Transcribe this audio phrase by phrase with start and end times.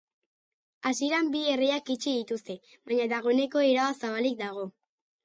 [0.91, 2.55] Hasieran bi erreiak itxi dituzte,
[2.89, 4.65] baina dagoeneko erabat zabalik dago.